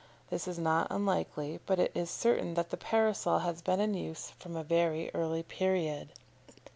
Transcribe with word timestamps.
This 0.31 0.47
is 0.47 0.57
not 0.57 0.87
unlikely, 0.89 1.59
but 1.67 1.77
it 1.79 1.91
is 1.93 2.09
certain 2.09 2.55
that 2.55 2.71
the 2.71 2.75
Parasol 2.75 3.41
has 3.41 3.61
been 3.61 3.79
in 3.79 3.93
use 3.93 4.31
from 4.31 4.55
a 4.55 4.63
very 4.63 5.11
early 5.13 5.43
period. 5.43 6.09